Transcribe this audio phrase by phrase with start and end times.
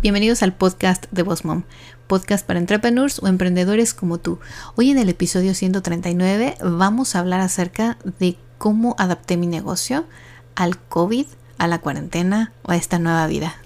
[0.00, 1.64] Bienvenidos al podcast de Boss Mom,
[2.06, 4.38] podcast para entrepreneurs o emprendedores como tú.
[4.76, 10.06] Hoy en el episodio 139 vamos a hablar acerca de cómo adapté mi negocio
[10.54, 11.26] al COVID,
[11.58, 13.56] a la cuarentena o a esta nueva vida.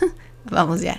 [0.50, 0.98] vamos ya.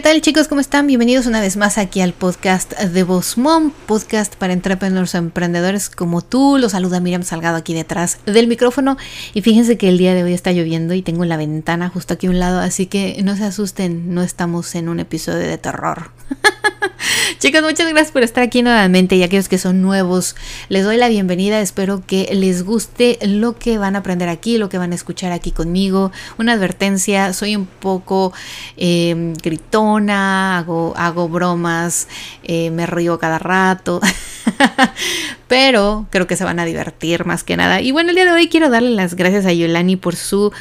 [0.00, 0.48] ¿Qué tal chicos?
[0.48, 0.86] ¿Cómo están?
[0.86, 6.22] Bienvenidos una vez más aquí al podcast de Boss Mom, podcast para entrepreneurs emprendedores como
[6.22, 6.56] tú.
[6.56, 8.96] Los saluda Miriam Salgado aquí detrás del micrófono
[9.34, 12.28] y fíjense que el día de hoy está lloviendo y tengo la ventana justo aquí
[12.28, 16.12] a un lado, así que no se asusten, no estamos en un episodio de terror.
[17.38, 20.36] Chicos, muchas gracias por estar aquí nuevamente y aquellos que son nuevos,
[20.68, 21.60] les doy la bienvenida.
[21.60, 25.32] Espero que les guste lo que van a aprender aquí, lo que van a escuchar
[25.32, 26.12] aquí conmigo.
[26.38, 28.32] Una advertencia, soy un poco
[28.76, 29.32] eh,
[29.96, 32.08] hago bromas,
[32.42, 34.00] eh, me río cada rato.
[35.48, 37.80] Pero creo que se van a divertir más que nada.
[37.80, 40.52] Y bueno, el día de hoy quiero darle las gracias a Yolani por su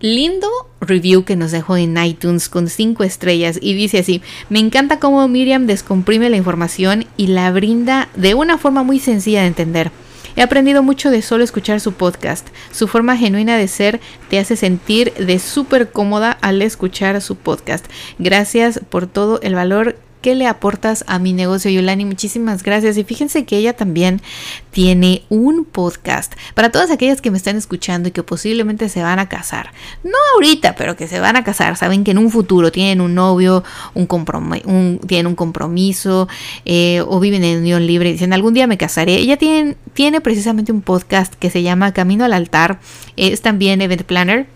[0.00, 0.48] lindo
[0.80, 5.26] review que nos dejó en iTunes con 5 estrellas y dice así, me encanta cómo
[5.28, 9.90] Miriam descomprime la información y la brinda de una forma muy sencilla de entender.
[10.36, 12.48] He aprendido mucho de solo escuchar su podcast.
[12.72, 17.86] Su forma genuina de ser te hace sentir de súper cómoda al escuchar su podcast.
[18.18, 22.06] Gracias por todo el valor ¿Qué le aportas a mi negocio, Yolani?
[22.06, 22.96] Muchísimas gracias.
[22.96, 24.22] Y fíjense que ella también
[24.70, 29.18] tiene un podcast para todas aquellas que me están escuchando y que posiblemente se van
[29.18, 29.72] a casar.
[30.02, 31.76] No ahorita, pero que se van a casar.
[31.76, 36.26] Saben que en un futuro tienen un novio, un, tienen un compromiso
[36.64, 39.16] eh, o viven en unión libre y dicen algún día me casaré.
[39.16, 42.80] Ella tiene, tiene precisamente un podcast que se llama Camino al altar.
[43.18, 44.46] Es también event planner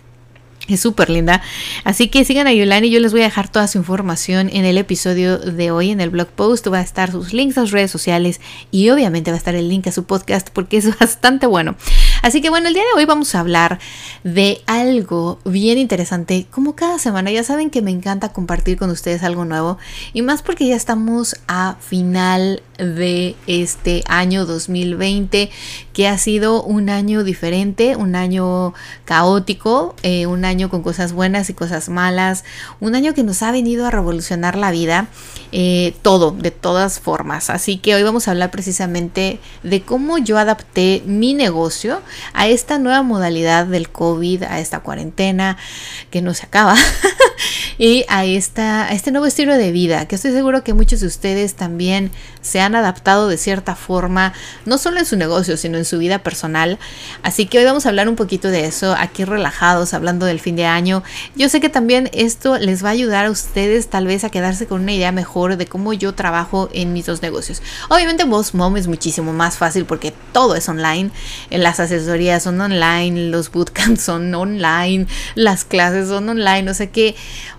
[0.68, 1.42] es súper linda.
[1.84, 2.90] Así que sigan a Yolani.
[2.90, 6.10] Yo les voy a dejar toda su información en el episodio de hoy, en el
[6.10, 6.66] blog post.
[6.72, 8.40] Va a estar sus links a sus redes sociales
[8.70, 11.76] y obviamente va a estar el link a su podcast porque es bastante bueno.
[12.22, 13.78] Así que bueno, el día de hoy vamos a hablar
[14.24, 16.46] de algo bien interesante.
[16.50, 19.78] Como cada semana, ya saben que me encanta compartir con ustedes algo nuevo.
[20.12, 25.50] Y más porque ya estamos a final de este año 2020,
[25.92, 28.72] que ha sido un año diferente, un año
[29.04, 32.44] caótico, eh, un año con cosas buenas y cosas malas,
[32.80, 35.08] un año que nos ha venido a revolucionar la vida,
[35.50, 37.50] eh, todo, de todas formas.
[37.50, 42.00] Así que hoy vamos a hablar precisamente de cómo yo adapté mi negocio
[42.32, 45.56] a esta nueva modalidad del COVID, a esta cuarentena
[46.10, 46.76] que no se acaba.
[47.78, 51.54] y a, esta, este nuevo estilo de vida, que estoy seguro que muchos de ustedes
[51.54, 54.32] también se han adaptado de cierta forma,
[54.66, 56.78] no solo en su negocio, sino en su vida personal.
[57.22, 60.56] Así que hoy vamos a hablar un poquito de eso, aquí relajados, hablando del fin
[60.56, 61.04] de año.
[61.36, 64.66] Yo sé que también esto les va a ayudar a ustedes tal vez a quedarse
[64.66, 67.62] con una idea mejor de cómo yo trabajo en mis dos negocios.
[67.88, 71.10] Obviamente Boss Mom es muchísimo más fácil porque todo es online,
[71.50, 77.14] las asesorías son online, los bootcamps son online, las clases son online, o sea que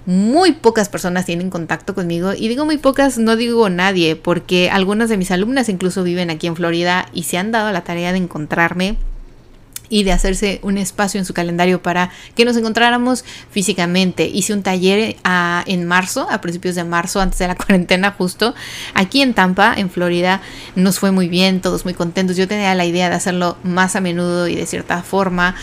[0.10, 5.08] muy pocas personas tienen contacto conmigo y digo muy pocas, no digo nadie, porque algunas
[5.08, 8.18] de mis alumnas incluso viven aquí en Florida y se han dado la tarea de
[8.18, 8.98] encontrarme
[9.88, 14.26] y de hacerse un espacio en su calendario para que nos encontráramos físicamente.
[14.26, 18.56] Hice un taller ah, en marzo, a principios de marzo, antes de la cuarentena justo,
[18.96, 20.42] aquí en Tampa, en Florida.
[20.76, 22.36] Nos fue muy bien, todos muy contentos.
[22.36, 25.56] Yo tenía la idea de hacerlo más a menudo y de cierta forma.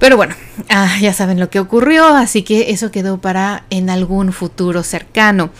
[0.00, 0.34] Pero bueno,
[0.70, 5.50] ah, ya saben lo que ocurrió, así que eso quedó para en algún futuro cercano.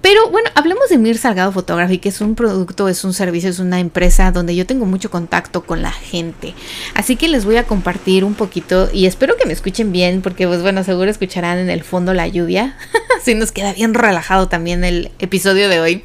[0.00, 3.58] Pero bueno, hablemos de Mir Salgado Photography, que es un producto, es un servicio, es
[3.58, 6.54] una empresa donde yo tengo mucho contacto con la gente.
[6.94, 10.46] Así que les voy a compartir un poquito y espero que me escuchen bien, porque
[10.46, 12.76] pues bueno, seguro escucharán en el fondo la lluvia.
[13.20, 16.04] Así nos queda bien relajado también el episodio de hoy.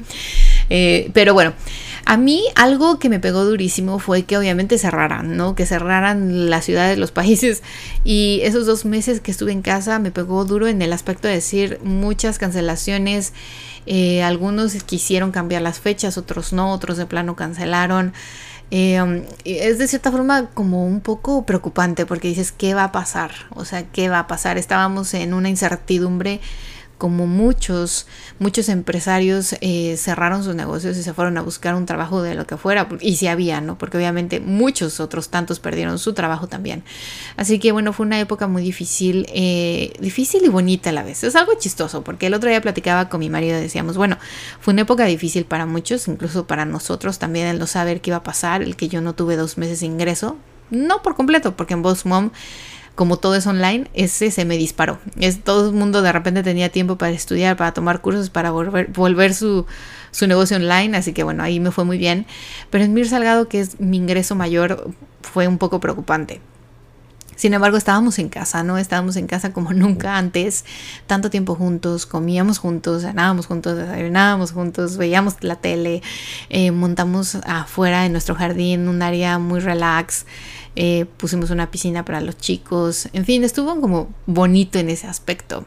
[0.71, 1.53] Eh, pero bueno.
[2.09, 5.53] A mí algo que me pegó durísimo fue que obviamente cerraran, ¿no?
[5.53, 7.61] Que cerraran las ciudades, los países.
[8.03, 11.35] Y esos dos meses que estuve en casa me pegó duro en el aspecto de
[11.35, 13.33] decir muchas cancelaciones.
[13.85, 18.13] Eh, algunos quisieron cambiar las fechas, otros no, otros de plano cancelaron.
[18.71, 22.91] Eh, um, es de cierta forma como un poco preocupante porque dices, ¿qué va a
[22.91, 23.33] pasar?
[23.51, 24.57] O sea, ¿qué va a pasar?
[24.57, 26.41] Estábamos en una incertidumbre
[26.99, 28.05] como muchos,
[28.39, 32.45] muchos empresarios eh, cerraron sus negocios y se fueron a buscar un trabajo de lo
[32.45, 33.77] que fuera, y si había, ¿no?
[33.77, 36.83] Porque obviamente muchos otros tantos perdieron su trabajo también.
[37.37, 41.23] Así que bueno, fue una época muy difícil, eh, difícil y bonita a la vez.
[41.23, 44.17] Es algo chistoso, porque el otro día platicaba con mi marido y decíamos, bueno,
[44.59, 48.17] fue una época difícil para muchos, incluso para nosotros también el no saber qué iba
[48.17, 50.37] a pasar, el que yo no tuve dos meses de ingreso,
[50.69, 52.31] no por completo, porque en Boss Mom
[52.95, 54.99] como todo es online, ese se me disparó.
[55.19, 58.87] Es, todo el mundo de repente tenía tiempo para estudiar, para tomar cursos, para volver,
[58.91, 59.65] volver su,
[60.11, 62.25] su negocio online, así que bueno, ahí me fue muy bien.
[62.69, 64.91] Pero en Mir Salgado, que es mi ingreso mayor,
[65.21, 66.41] fue un poco preocupante.
[67.39, 68.77] Sin embargo, estábamos en casa, ¿no?
[68.77, 70.65] Estábamos en casa como nunca antes,
[71.07, 76.01] tanto tiempo juntos, comíamos juntos, cenábamos juntos, desayunábamos juntos, veíamos la tele,
[76.49, 80.25] eh, montamos afuera en nuestro jardín un área muy relax.
[80.81, 85.65] Eh, pusimos una piscina para los chicos, en fin, estuvo como bonito en ese aspecto.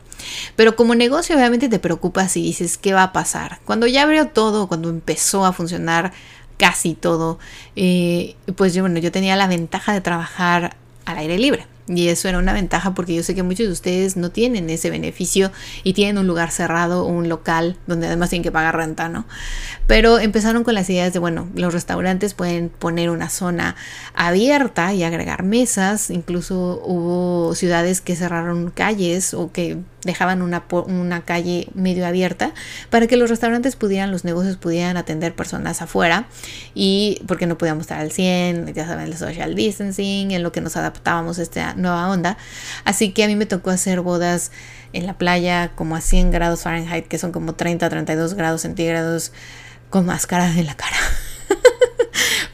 [0.56, 3.60] Pero como negocio obviamente te preocupas y dices, ¿qué va a pasar?
[3.66, 6.14] Cuando ya abrió todo, cuando empezó a funcionar
[6.56, 7.38] casi todo,
[7.76, 11.66] eh, pues yo, bueno, yo tenía la ventaja de trabajar al aire libre.
[11.96, 14.90] Y eso era una ventaja porque yo sé que muchos de ustedes no tienen ese
[14.90, 15.52] beneficio
[15.84, 19.26] y tienen un lugar cerrado un local donde además tienen que pagar renta, ¿no?
[19.86, 23.76] Pero empezaron con las ideas de, bueno, los restaurantes pueden poner una zona
[24.14, 26.10] abierta y agregar mesas.
[26.10, 32.52] Incluso hubo ciudades que cerraron calles o que dejaban una, una calle medio abierta
[32.90, 36.26] para que los restaurantes pudieran, los negocios pudieran atender personas afuera
[36.75, 40.60] y porque no podíamos estar al 100, ya saben, el social distancing, en lo que
[40.60, 42.37] nos adaptábamos a esta nueva onda.
[42.84, 44.50] Así que a mí me tocó hacer bodas
[44.93, 49.32] en la playa como a 100 grados Fahrenheit, que son como 30 32 grados centígrados,
[49.90, 50.96] con máscara en la cara.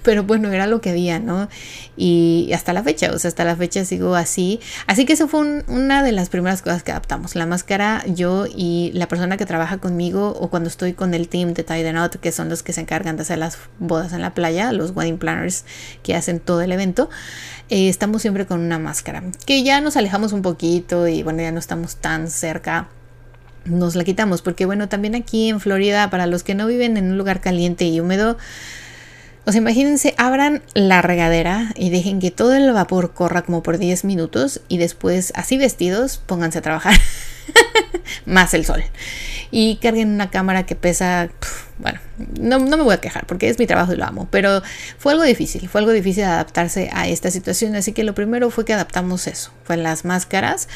[0.08, 1.50] Pero bueno, era lo que había, ¿no?
[1.94, 4.58] Y hasta la fecha, o sea, hasta la fecha sigo así.
[4.86, 7.34] Así que eso fue una de las primeras cosas que adaptamos.
[7.34, 11.52] La máscara, yo y la persona que trabaja conmigo o cuando estoy con el team
[11.52, 14.32] de Tide Out, que son los que se encargan de hacer las bodas en la
[14.32, 15.66] playa, los wedding planners
[16.02, 17.10] que hacen todo el evento,
[17.68, 19.22] eh, estamos siempre con una máscara.
[19.44, 22.88] Que ya nos alejamos un poquito y bueno, ya no estamos tan cerca
[23.66, 27.10] nos la quitamos porque bueno también aquí en Florida para los que no viven en
[27.10, 28.38] un lugar caliente y húmedo
[29.48, 33.78] o sea, imagínense, abran la regadera y dejen que todo el vapor corra como por
[33.78, 36.94] 10 minutos y después, así vestidos, pónganse a trabajar.
[38.26, 38.82] Más el sol.
[39.50, 41.30] Y carguen una cámara que pesa
[41.78, 42.00] bueno,
[42.40, 44.62] no, me voy a quejar porque es mi trabajo y lo amo, pero
[44.98, 48.64] fue algo difícil, fue algo difícil adaptarse a esta situación, así que lo primero fue
[48.64, 50.68] que adaptamos eso, fue las máscaras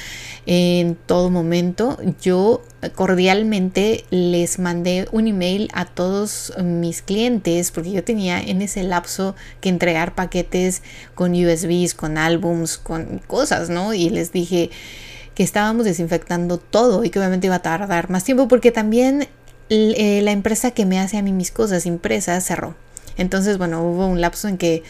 [0.47, 1.99] en todo momento.
[2.21, 2.63] Yo
[2.95, 9.35] cordialmente les mandé un email a todos mis clientes porque yo tenía en ese lapso
[9.61, 10.83] que entregar paquetes
[11.17, 13.93] con USBs, con álbums, con cosas, ¿no?
[13.93, 14.71] Y les dije
[15.35, 19.29] que estábamos desinfectando todo y que obviamente iba a tardar más tiempo porque también
[19.71, 22.75] eh, la empresa que me hace a mí mis cosas impresas cerró.
[23.17, 24.83] Entonces, bueno, hubo un lapso en que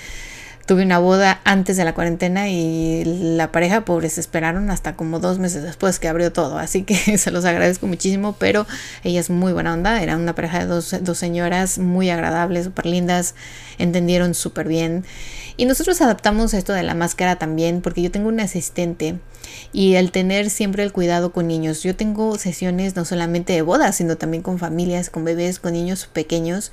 [0.67, 5.39] tuve una boda antes de la cuarentena y la pareja pobres esperaron hasta como dos
[5.39, 6.59] meses después que abrió todo.
[6.59, 8.67] Así que se los agradezco muchísimo, pero
[9.05, 10.03] ella es muy buena onda.
[10.03, 13.35] Era una pareja de dos, dos señoras muy agradables, súper lindas,
[13.79, 15.05] entendieron súper bien.
[15.57, 19.19] Y nosotros adaptamos esto de la máscara también porque yo tengo un asistente
[19.73, 21.83] y el tener siempre el cuidado con niños.
[21.83, 26.09] Yo tengo sesiones no solamente de bodas, sino también con familias, con bebés, con niños
[26.13, 26.73] pequeños.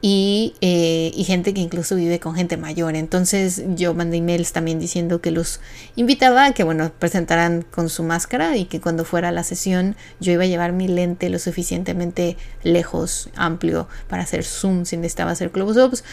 [0.00, 2.94] Y, eh, y, gente que incluso vive con gente mayor.
[2.94, 5.60] Entonces yo mandé emails también diciendo que los
[5.96, 10.32] invitaba a que, bueno, presentaran con su máscara y que cuando fuera la sesión yo
[10.32, 15.50] iba a llevar mi lente lo suficientemente lejos, amplio, para hacer zoom si necesitaba hacer
[15.50, 16.04] close-ups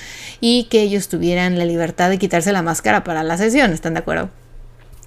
[0.42, 3.72] y que ellos tuvieran la libertad de quitarse la máscara para la sesión.
[3.72, 4.45] ¿Están de acuerdo?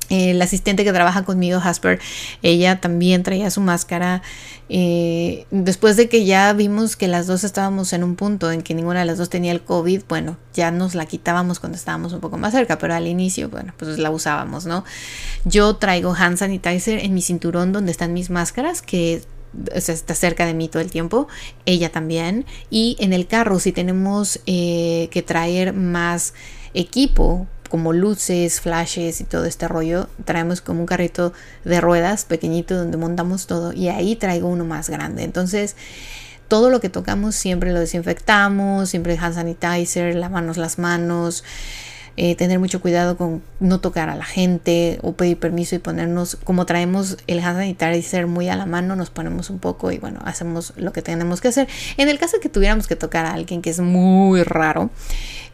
[0.08, 2.00] El asistente que trabaja conmigo, Jasper,
[2.42, 4.22] ella también traía su máscara.
[4.70, 8.74] Eh, después de que ya vimos que las dos estábamos en un punto en que
[8.74, 12.20] ninguna de las dos tenía el COVID, bueno, ya nos la quitábamos cuando estábamos un
[12.20, 14.84] poco más cerca, pero al inicio, bueno, pues la usábamos, ¿no?
[15.44, 19.22] Yo traigo hand sanitizer en mi cinturón donde están mis máscaras, que
[19.74, 21.28] está cerca de mí todo el tiempo,
[21.64, 22.44] ella también.
[22.70, 26.34] Y en el carro, si tenemos eh, que traer más
[26.74, 31.32] equipo como luces, flashes y todo este rollo, traemos como un carrito
[31.64, 35.24] de ruedas pequeñito donde montamos todo y ahí traigo uno más grande.
[35.24, 35.76] Entonces,
[36.48, 41.44] todo lo que tocamos siempre lo desinfectamos, siempre hand sanitizer, lavarnos las manos.
[42.20, 46.36] Eh, tener mucho cuidado con no tocar a la gente o pedir permiso y ponernos,
[46.42, 50.18] como traemos el hand sanitizer muy a la mano, nos ponemos un poco y bueno,
[50.24, 51.68] hacemos lo que tenemos que hacer.
[51.96, 54.90] En el caso de que tuviéramos que tocar a alguien que es muy raro,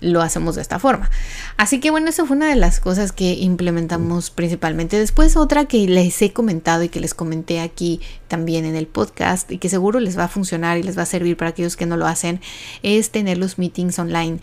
[0.00, 1.10] lo hacemos de esta forma.
[1.58, 4.98] Así que bueno, eso fue una de las cosas que implementamos principalmente.
[4.98, 9.52] Después otra que les he comentado y que les comenté aquí también en el podcast
[9.52, 11.84] y que seguro les va a funcionar y les va a servir para aquellos que
[11.84, 12.40] no lo hacen,
[12.82, 14.38] es tener los meetings online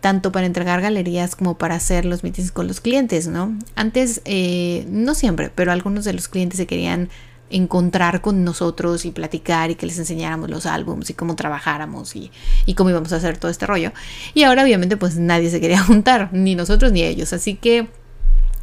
[0.00, 3.56] tanto para entregar galerías como para hacer los meetings con los clientes, ¿no?
[3.74, 7.08] Antes, eh, no siempre, pero algunos de los clientes se querían
[7.50, 12.30] encontrar con nosotros y platicar y que les enseñáramos los álbums y cómo trabajáramos y,
[12.66, 13.92] y, cómo íbamos a hacer todo este rollo.
[14.34, 17.32] Y ahora obviamente pues nadie se quería juntar, ni nosotros ni ellos.
[17.32, 17.88] Así que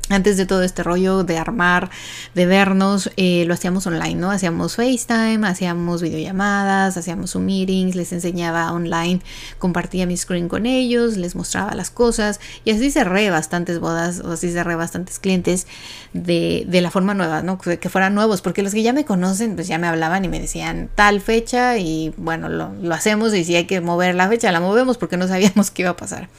[0.09, 1.89] antes de todo este rollo de armar,
[2.35, 4.29] de vernos, eh, lo hacíamos online, ¿no?
[4.29, 9.21] Hacíamos FaceTime, hacíamos videollamadas, hacíamos Zoom meetings, les enseñaba online,
[9.57, 14.33] compartía mi screen con ellos, les mostraba las cosas y así cerré bastantes bodas o
[14.33, 15.65] así cerré bastantes clientes
[16.13, 17.57] de, de la forma nueva, ¿no?
[17.57, 20.39] Que fueran nuevos, porque los que ya me conocen, pues ya me hablaban y me
[20.39, 24.51] decían tal fecha y bueno, lo, lo hacemos y si hay que mover la fecha,
[24.51, 26.29] la movemos porque no sabíamos qué iba a pasar.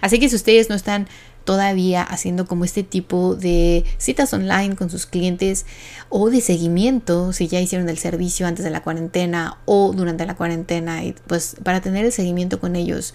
[0.00, 1.08] Así que si ustedes no están
[1.48, 5.64] todavía haciendo como este tipo de citas online con sus clientes
[6.10, 10.36] o de seguimiento, si ya hicieron el servicio antes de la cuarentena o durante la
[10.36, 13.14] cuarentena, y pues para tener el seguimiento con ellos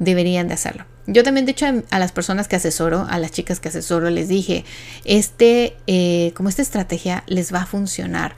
[0.00, 0.84] deberían de hacerlo.
[1.06, 4.26] Yo también, de hecho, a las personas que asesoro, a las chicas que asesoro, les
[4.26, 4.64] dije,
[5.04, 8.34] este, eh, como esta estrategia les va a funcionar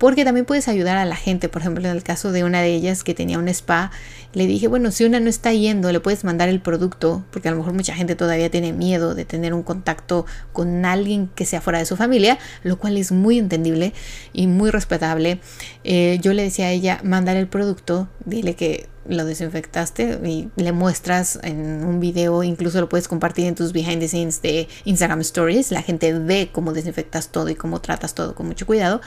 [0.00, 1.50] porque también puedes ayudar a la gente.
[1.50, 3.90] Por ejemplo, en el caso de una de ellas que tenía un spa,
[4.32, 7.50] le dije, bueno, si una no está yendo, le puedes mandar el producto, porque a
[7.50, 11.60] lo mejor mucha gente todavía tiene miedo de tener un contacto con alguien que sea
[11.60, 13.92] fuera de su familia, lo cual es muy entendible
[14.32, 15.38] y muy respetable.
[15.84, 20.72] Eh, yo le decía a ella, mandar el producto, dile que lo desinfectaste y le
[20.72, 25.20] muestras en un video, incluso lo puedes compartir en tus behind the scenes de Instagram
[25.20, 29.00] Stories, la gente ve cómo desinfectas todo y cómo tratas todo con mucho cuidado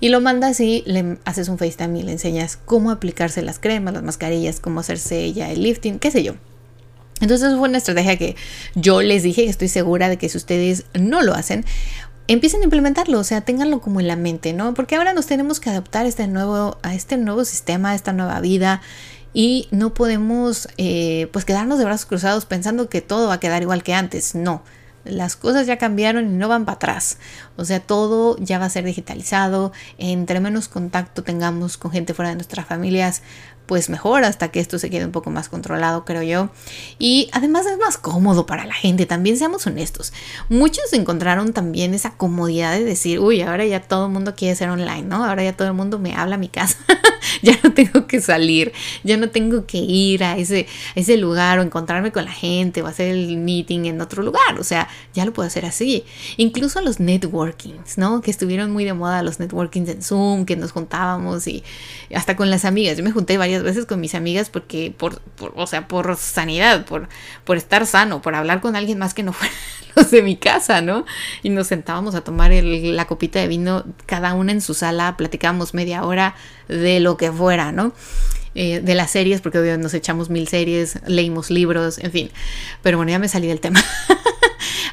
[0.00, 3.94] y lo mandas y le haces un FaceTime y le enseñas cómo aplicarse las cremas,
[3.94, 6.34] las mascarillas, cómo hacerse ella el lifting, qué sé yo.
[7.20, 8.36] Entonces fue una estrategia que
[8.74, 11.64] yo les dije, estoy segura de que si ustedes no lo hacen,
[12.26, 14.74] empiecen a implementarlo, o sea, ténganlo como en la mente, ¿no?
[14.74, 18.12] Porque ahora nos tenemos que adaptar a este nuevo, a este nuevo sistema, a esta
[18.12, 18.80] nueva vida
[19.34, 23.60] y no podemos eh, pues quedarnos de brazos cruzados pensando que todo va a quedar
[23.62, 24.34] igual que antes.
[24.34, 24.62] No,
[25.04, 27.18] las cosas ya cambiaron y no van para atrás.
[27.56, 29.72] O sea, todo ya va a ser digitalizado.
[29.98, 33.22] Entre menos contacto tengamos con gente fuera de nuestras familias,
[33.66, 36.50] pues mejor hasta que esto se quede un poco más controlado, creo yo.
[36.98, 40.12] Y además es más cómodo para la gente, también seamos honestos.
[40.48, 44.68] Muchos encontraron también esa comodidad de decir, uy, ahora ya todo el mundo quiere ser
[44.68, 45.24] online, ¿no?
[45.24, 46.76] Ahora ya todo el mundo me habla a mi casa.
[47.42, 51.62] ya no tengo que salir, ya no tengo que ir a ese, ese lugar o
[51.62, 54.58] encontrarme con la gente o hacer el meeting en otro lugar.
[54.58, 56.04] O sea, ya lo puedo hacer así.
[56.36, 58.20] Incluso los networkings, ¿no?
[58.20, 61.62] Que estuvieron muy de moda los networkings en Zoom, que nos juntábamos y
[62.14, 62.96] hasta con las amigas.
[62.96, 65.22] Yo me junté varias veces con mis amigas porque, por,
[65.54, 67.08] o sea, por sanidad, por,
[67.44, 69.54] por estar sano, por hablar con alguien más que no fuera
[69.96, 71.04] los de mi casa, ¿no?
[71.42, 75.74] Y nos sentábamos a tomar la copita de vino, cada una en su sala, platicábamos
[75.74, 76.34] media hora
[76.68, 77.92] de lo que fuera, ¿no?
[78.56, 82.30] Eh, de las series, porque nos echamos mil series, leímos libros, en fin.
[82.82, 83.82] Pero bueno, ya me salí del tema.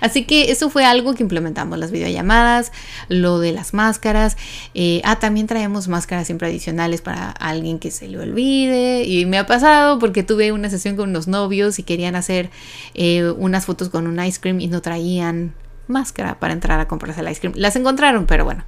[0.02, 2.72] Así que eso fue algo que implementamos, las videollamadas,
[3.08, 4.36] lo de las máscaras.
[4.74, 9.04] Eh, ah, también traemos máscaras siempre adicionales para alguien que se le olvide.
[9.04, 12.50] Y me ha pasado porque tuve una sesión con unos novios y querían hacer
[12.96, 15.54] eh, unas fotos con un ice cream y no traían
[15.88, 17.54] máscara para entrar a comprarse el ice cream.
[17.56, 18.64] Las encontraron, pero bueno,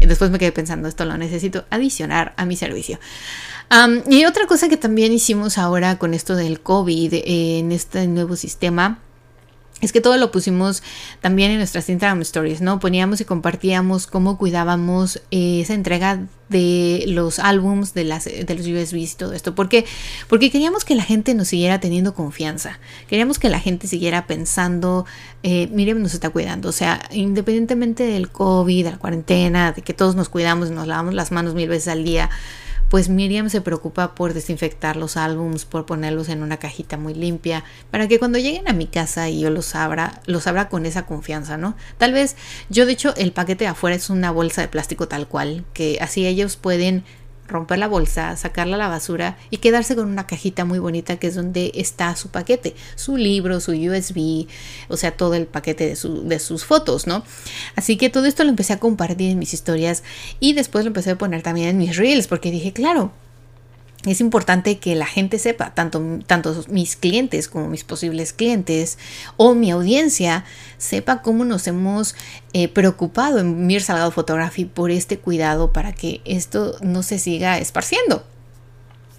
[0.00, 2.98] después me quedé pensando, esto lo necesito adicionar a mi servicio.
[4.08, 8.36] y otra cosa que también hicimos ahora con esto del COVID eh, en este nuevo
[8.36, 9.00] sistema
[9.80, 10.82] es que todo lo pusimos
[11.20, 12.80] también en nuestras Instagram Stories, ¿no?
[12.80, 18.66] Poníamos y compartíamos cómo cuidábamos eh, esa entrega de los álbums, de, las, de los
[18.66, 19.54] USBs y todo esto.
[19.54, 19.84] ¿Por qué?
[20.28, 22.80] Porque queríamos que la gente nos siguiera teniendo confianza.
[23.06, 25.04] Queríamos que la gente siguiera pensando,
[25.42, 26.70] eh, nos está cuidando.
[26.70, 31.14] O sea, independientemente del COVID, de la cuarentena, de que todos nos cuidamos nos lavamos
[31.14, 32.30] las manos mil veces al día
[32.88, 37.64] pues Miriam se preocupa por desinfectar los álbums, por ponerlos en una cajita muy limpia,
[37.90, 41.06] para que cuando lleguen a mi casa y yo los abra, los abra con esa
[41.06, 41.76] confianza, ¿no?
[41.98, 42.36] Tal vez
[42.70, 45.98] yo de hecho el paquete de afuera es una bolsa de plástico tal cual, que
[46.00, 47.04] así ellos pueden
[47.48, 51.28] romper la bolsa, sacarla a la basura y quedarse con una cajita muy bonita que
[51.28, 54.46] es donde está su paquete, su libro, su USB,
[54.88, 57.24] o sea, todo el paquete de, sus fotos, ¿no?
[57.74, 60.02] Así que todo esto lo empecé a compartir en mis historias
[60.40, 63.12] y después lo empecé a poner también en mis reels porque dije, claro,
[64.06, 66.00] es importante que la gente sepa, tanto,
[66.68, 68.96] mis clientes como mis posibles clientes
[69.36, 70.44] o mi audiencia,
[70.76, 72.14] sepa cómo nos hemos
[72.52, 77.58] eh, preocupado en Mir Salgado Photography por este cuidado para que esto no se siga
[77.58, 78.24] esparciendo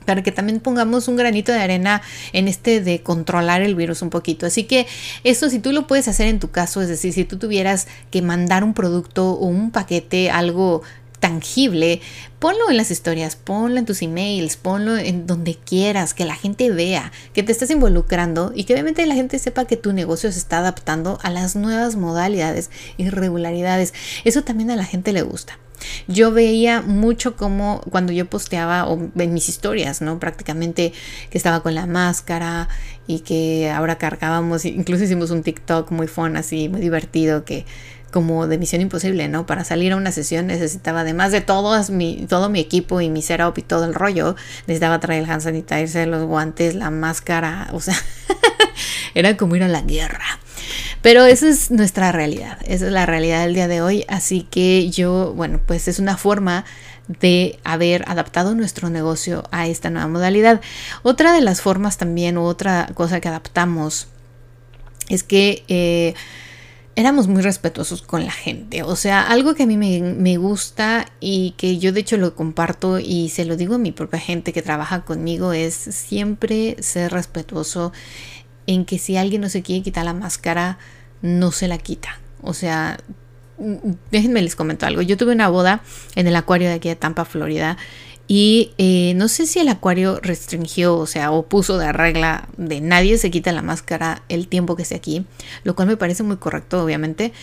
[0.10, 2.02] para que también pongamos un granito de arena
[2.34, 4.48] en este de controlar el virus un poquito.
[4.48, 4.88] Así que
[5.24, 8.24] esto si tú lo puedes hacer en tu caso, es decir, si tú tuvieras que
[8.24, 10.82] mandar un producto o un paquete, algo
[11.20, 12.02] tangible,
[12.40, 16.72] ponlo en las historias, ponlo en tus emails, ponlo en donde quieras, que la gente
[16.72, 20.40] vea, que te estés involucrando y que obviamente la gente sepa que tu negocio se
[20.40, 23.94] está adaptando a las nuevas modalidades y regularidades.
[24.24, 25.60] Eso también a la gente le gusta.
[26.08, 30.20] Yo veía mucho como cuando yo posteaba o en mis historias, ¿no?
[30.20, 30.94] Prácticamente
[31.30, 32.68] que estaba con la máscara
[33.08, 37.66] y que ahora cargábamos, incluso hicimos un TikTok muy fun, así, muy divertido, que
[38.10, 39.46] como de misión imposible, ¿no?
[39.46, 43.22] Para salir a una sesión necesitaba, además de todo mi, todo mi equipo y mi
[43.22, 44.36] setup y todo el rollo,
[44.68, 47.96] necesitaba traer el hand sanitizer, los guantes, la máscara, o sea,
[49.14, 50.40] era como ir a la guerra.
[51.02, 54.90] Pero esa es nuestra realidad, esa es la realidad del día de hoy, así que
[54.90, 56.66] yo, bueno, pues es una forma
[57.08, 60.62] de haber adaptado nuestro negocio a esta nueva modalidad.
[61.02, 64.08] Otra de las formas también, otra cosa que adaptamos,
[65.08, 65.64] es que...
[65.68, 66.14] Eh,
[66.96, 68.84] éramos muy respetuosos con la gente.
[68.84, 72.36] O sea, algo que a mí me, me, gusta y que yo de hecho lo
[72.36, 77.12] comparto y se lo digo a mi propia gente que trabaja conmigo es siempre ser
[77.12, 77.94] respetuoso
[78.68, 80.78] en que si alguien no se quiere quitar la máscara,
[81.22, 82.20] no se la quita.
[82.42, 82.98] O sea,
[84.12, 85.02] déjenme les comento algo.
[85.02, 85.82] Yo tuve una boda
[86.16, 87.78] en el acuario de aquí de Tampa, Florida.
[88.32, 92.80] Y eh, no sé si el acuario restringió, o sea, o puso de regla de
[92.80, 95.26] nadie se quita la máscara el tiempo que esté aquí,
[95.64, 97.34] lo cual me parece muy correcto, obviamente.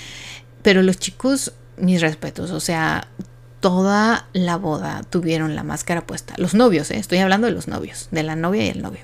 [0.62, 3.08] Pero los chicos, mis respetos, o sea,
[3.58, 6.34] toda la boda tuvieron la máscara puesta.
[6.36, 6.98] Los novios, ¿eh?
[6.98, 9.00] estoy hablando de los novios, de la novia y el novio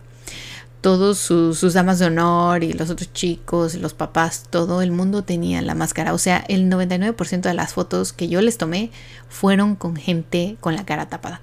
[0.83, 5.63] todos sus, damas de honor y los otros chicos, los papás, todo el mundo tenía
[5.63, 6.13] la máscara.
[6.13, 8.91] O sea, el 99% de las fotos que yo les tomé
[9.29, 11.41] fueron con gente con la cara tapada.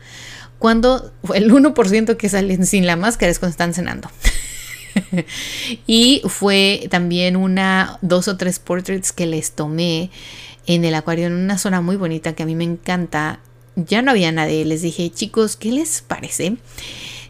[0.59, 4.11] Cuando el 1% que salen sin la máscara es cuando están cenando.
[5.87, 10.11] y fue también una, dos o tres portraits que les tomé
[10.67, 13.39] en el acuario en una zona muy bonita que a mí me encanta.
[13.77, 14.65] Ya no había nadie.
[14.65, 16.57] Les dije, chicos, ¿qué les parece?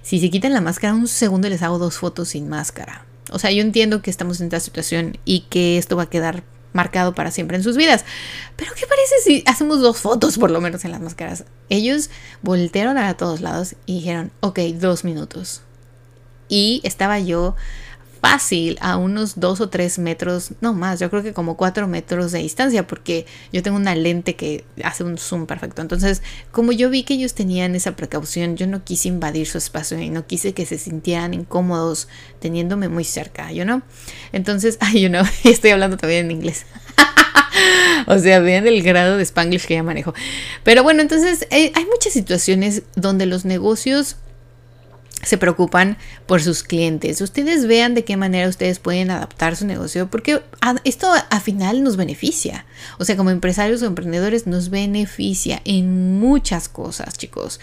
[0.02, 3.06] Si se quitan la máscara un segundo les hago dos fotos sin máscara.
[3.32, 6.44] O sea, yo entiendo que estamos en esta situación y que esto va a quedar
[6.74, 8.06] marcado para siempre en sus vidas.
[8.56, 11.46] Pero ¿qué parece si hacemos dos fotos por lo menos en las máscaras?
[11.70, 12.10] Ellos
[12.42, 15.62] voltearon a todos lados y dijeron, ok, dos minutos.
[16.48, 17.56] Y estaba yo
[18.22, 22.32] fácil a unos dos o tres metros, no más, yo creo que como cuatro metros
[22.32, 25.82] de distancia, porque yo tengo una lente que hace un zoom perfecto.
[25.82, 30.00] Entonces, como yo vi que ellos tenían esa precaución, yo no quise invadir su espacio
[30.00, 32.08] y no quise que se sintieran incómodos
[32.40, 33.82] teniéndome muy cerca, ¿yo no?
[34.32, 36.66] Entonces, ay, yo no, estoy hablando todavía en inglés.
[38.08, 40.14] o sea, vean el grado de spanglish que ya manejo.
[40.64, 44.18] Pero bueno, entonces eh, hay muchas situaciones donde los negocios
[45.22, 47.20] se preocupan por sus clientes.
[47.22, 50.42] Ustedes vean de qué manera ustedes pueden adaptar su negocio, porque
[50.84, 52.66] esto a final nos beneficia.
[52.98, 57.60] O sea, como empresarios o emprendedores nos beneficia en muchas cosas, chicos.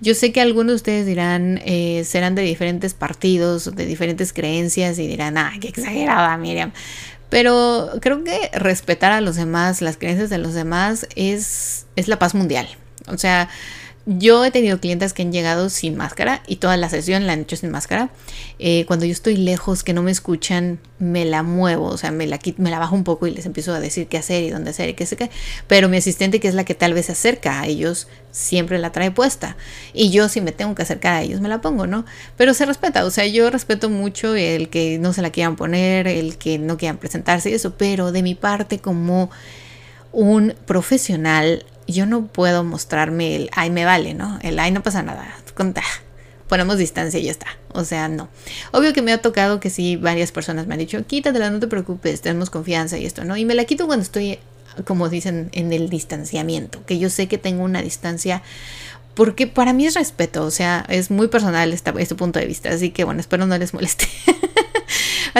[0.00, 4.98] Yo sé que algunos de ustedes dirán, eh, serán de diferentes partidos, de diferentes creencias
[4.98, 6.72] y dirán, ah, qué exagerada, Miriam.
[7.30, 12.18] Pero creo que respetar a los demás, las creencias de los demás, es, es la
[12.18, 12.68] paz mundial.
[13.06, 13.48] O sea,
[14.18, 17.42] yo he tenido clientes que han llegado sin máscara y toda la sesión la han
[17.42, 18.10] hecho sin máscara.
[18.58, 22.26] Eh, cuando yo estoy lejos, que no me escuchan, me la muevo, o sea, me
[22.26, 24.70] la, me la bajo un poco y les empiezo a decir qué hacer y dónde
[24.70, 25.30] hacer y qué sé qué.
[25.68, 28.90] Pero mi asistente, que es la que tal vez se acerca a ellos, siempre la
[28.90, 29.56] trae puesta.
[29.94, 32.04] Y yo, si me tengo que acercar a ellos, me la pongo, ¿no?
[32.36, 36.08] Pero se respeta, o sea, yo respeto mucho el que no se la quieran poner,
[36.08, 39.30] el que no quieran presentarse y eso, pero de mi parte, como
[40.12, 44.38] un profesional yo no puedo mostrarme el ay me vale, ¿no?
[44.42, 45.36] El ay no pasa nada.
[46.48, 47.46] Ponemos distancia y ya está.
[47.72, 48.28] O sea, no.
[48.72, 51.68] Obvio que me ha tocado que sí, varias personas me han dicho, quítatela, no te
[51.68, 53.36] preocupes, tenemos confianza y esto, ¿no?
[53.36, 54.38] Y me la quito cuando estoy,
[54.84, 58.42] como dicen, en el distanciamiento, que yo sé que tengo una distancia
[59.14, 62.90] porque para mí es respeto, o sea, es muy personal este punto de vista, así
[62.90, 64.06] que bueno, espero no les moleste.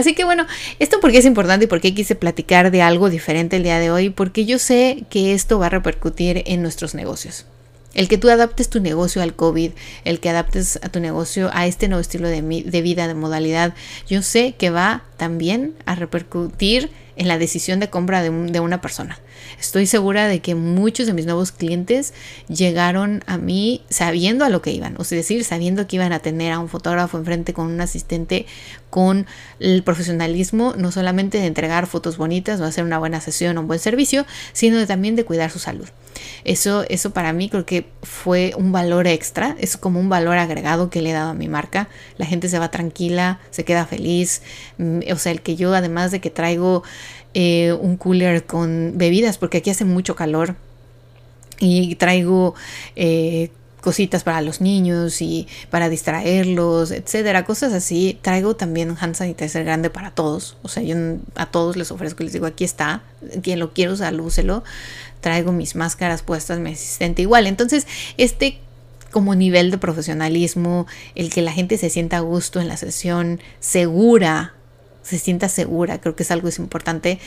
[0.00, 0.46] Así que bueno,
[0.78, 4.08] esto porque es importante y porque quise platicar de algo diferente el día de hoy,
[4.08, 7.44] porque yo sé que esto va a repercutir en nuestros negocios.
[7.92, 9.72] El que tú adaptes tu negocio al COVID,
[10.04, 13.74] el que adaptes a tu negocio a este nuevo estilo de, de vida, de modalidad,
[14.08, 18.80] yo sé que va también a repercutir en la decisión de compra de, de, una
[18.80, 19.18] persona.
[19.60, 22.14] Estoy segura de que muchos de mis nuevos clientes
[22.48, 26.20] llegaron a mí sabiendo a lo que iban, o sea, decir, sabiendo que iban a
[26.20, 28.46] tener a un fotógrafo enfrente con un asistente
[28.88, 29.26] con
[29.60, 33.68] el profesionalismo, no solamente de entregar fotos bonitas o hacer una buena sesión o un
[33.68, 35.90] buen servicio, sino también de cuidar su salud.
[36.44, 40.90] Eso, eso para mí creo que fue un valor extra, es como un valor agregado
[40.90, 41.88] que le he dado a mi marca.
[42.16, 44.42] La gente se va tranquila, se queda feliz.
[44.78, 46.82] Mm, o sea, el que yo además de que traigo
[47.34, 50.56] eh, un cooler con bebidas, porque aquí hace mucho calor,
[51.60, 52.54] y traigo
[52.96, 58.18] eh, cositas para los niños y para distraerlos, etcétera, cosas así.
[58.22, 60.56] Traigo también un hand sanitizer grande para todos.
[60.62, 60.96] O sea, yo
[61.34, 63.02] a todos les ofrezco, les digo, aquí está,
[63.42, 64.64] quien lo quiera usar, úselo.
[65.20, 67.46] Traigo mis máscaras puestas, mi asistente igual.
[67.46, 68.58] Entonces, este
[69.10, 73.40] como nivel de profesionalismo, el que la gente se sienta a gusto en la sesión,
[73.58, 74.54] segura
[75.02, 77.18] se sienta segura, creo que es algo importante.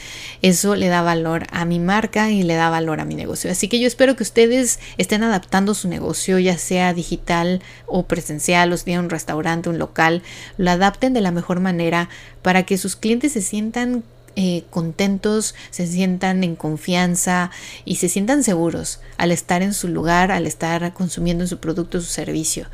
[0.41, 3.51] Eso le da valor a mi marca y le da valor a mi negocio.
[3.51, 8.71] Así que yo espero que ustedes estén adaptando su negocio, ya sea digital o presencial,
[8.71, 10.21] o sea un restaurante, un local,
[10.57, 12.09] lo adapten de la mejor manera
[12.41, 14.03] para que sus clientes se sientan
[14.35, 17.51] eh, contentos, se sientan en confianza
[17.85, 22.07] y se sientan seguros al estar en su lugar, al estar consumiendo su producto, su
[22.07, 22.65] servicio.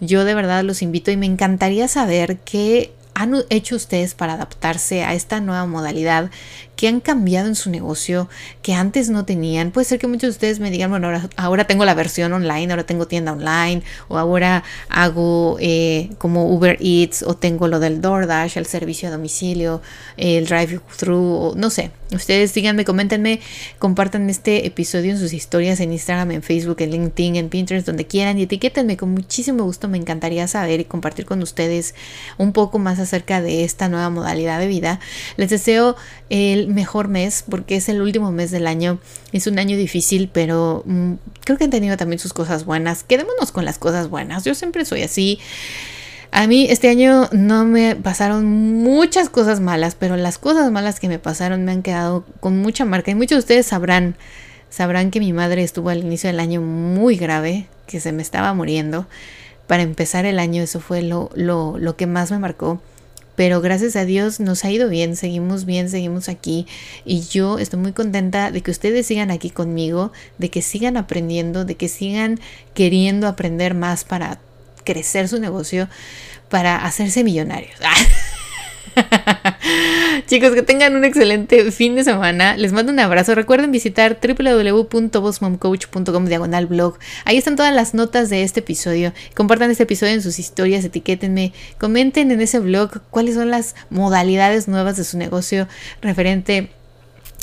[0.00, 5.02] Yo de verdad los invito y me encantaría saber qué han hecho ustedes para adaptarse
[5.02, 6.30] a esta nueva modalidad
[6.76, 8.28] que han cambiado en su negocio
[8.62, 9.70] que antes no tenían?
[9.70, 12.84] Puede ser que muchos de ustedes me digan, bueno, ahora, tengo la versión online, ahora
[12.84, 18.58] tengo tienda online, o ahora hago eh, como Uber Eats, o tengo lo del DoorDash,
[18.58, 19.82] el servicio a domicilio,
[20.16, 21.90] el drive-thru, no sé.
[22.12, 23.40] Ustedes díganme, coméntenme,
[23.80, 28.06] compartan este episodio en sus historias en Instagram, en Facebook, en LinkedIn, en Pinterest, donde
[28.06, 28.96] quieran y etiquétenme.
[28.96, 31.96] Con muchísimo gusto me encantaría saber y compartir con ustedes
[32.38, 35.00] un poco más acerca de esta nueva modalidad de vida.
[35.36, 35.96] Les deseo
[36.30, 38.98] el mejor mes porque es el último mes del año.
[39.32, 41.12] Es un año difícil, pero mm,
[41.44, 43.02] creo que han tenido también sus cosas buenas.
[43.02, 44.44] Quedémonos con las cosas buenas.
[44.44, 45.38] Yo siempre soy así.
[46.30, 48.44] A mí este año no me pasaron
[48.82, 52.84] muchas cosas malas, pero las cosas malas que me pasaron me han quedado con mucha
[52.84, 53.10] marca.
[53.10, 54.16] Y muchos de ustedes sabrán,
[54.68, 58.52] sabrán que mi madre estuvo al inicio del año muy grave, que se me estaba
[58.52, 59.06] muriendo.
[59.66, 62.80] Para empezar el año eso fue lo, lo, lo que más me marcó
[63.36, 66.66] pero gracias a Dios nos ha ido bien, seguimos bien, seguimos aquí
[67.04, 71.64] y yo estoy muy contenta de que ustedes sigan aquí conmigo, de que sigan aprendiendo,
[71.64, 72.40] de que sigan
[72.74, 74.40] queriendo aprender más para
[74.84, 75.88] crecer su negocio,
[76.48, 77.78] para hacerse millonarios.
[80.26, 82.56] Chicos, que tengan un excelente fin de semana.
[82.56, 83.36] Les mando un abrazo.
[83.36, 86.98] Recuerden visitar www.bossmomcoach.com diagonal blog.
[87.24, 89.12] Ahí están todas las notas de este episodio.
[89.36, 94.66] Compartan este episodio en sus historias, etiquétenme, comenten en ese blog cuáles son las modalidades
[94.66, 95.68] nuevas de su negocio
[96.02, 96.70] referente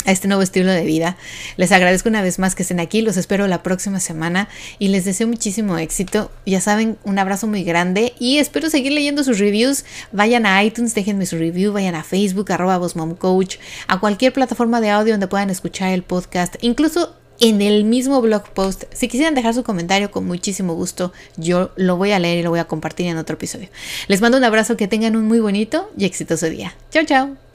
[0.04, 1.16] a este nuevo estilo de vida.
[1.56, 5.04] Les agradezco una vez más que estén aquí, los espero la próxima semana y les
[5.04, 6.30] deseo muchísimo éxito.
[6.46, 9.84] Ya saben, un abrazo muy grande y espero seguir leyendo sus reviews.
[10.12, 12.80] Vayan a iTunes, déjenme su review, vayan a Facebook, arroba
[13.18, 13.56] Coach,
[13.88, 18.48] a cualquier plataforma de audio donde puedan escuchar el podcast, incluso en el mismo blog
[18.50, 18.84] post.
[18.92, 22.50] Si quisieran dejar su comentario, con muchísimo gusto, yo lo voy a leer y lo
[22.50, 23.68] voy a compartir en otro episodio.
[24.08, 26.74] Les mando un abrazo, que tengan un muy bonito y exitoso día.
[26.90, 27.53] Chao, chao.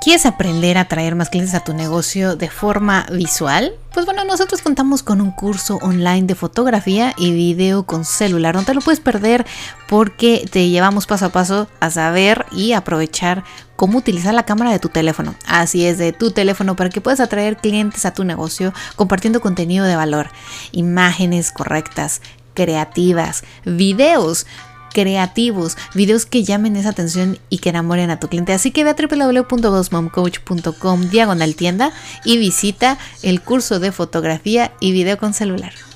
[0.00, 3.72] ¿Quieres aprender a traer más clientes a tu negocio de forma visual?
[3.92, 8.54] Pues bueno, nosotros contamos con un curso online de fotografía y video con celular.
[8.54, 9.44] No te lo puedes perder
[9.88, 13.42] porque te llevamos paso a paso a saber y aprovechar
[13.74, 15.34] cómo utilizar la cámara de tu teléfono.
[15.46, 19.84] Así es, de tu teléfono para que puedas atraer clientes a tu negocio compartiendo contenido
[19.84, 20.28] de valor,
[20.70, 22.22] imágenes correctas,
[22.54, 24.46] creativas, videos
[24.92, 28.52] creativos, videos que llamen esa atención y que enamoren a tu cliente.
[28.52, 31.92] Así que ve a www.bossmomcoach.com diagonal tienda
[32.24, 35.87] y visita el curso de fotografía y video con celular.